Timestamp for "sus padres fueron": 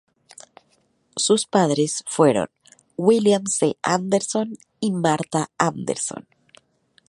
1.15-2.49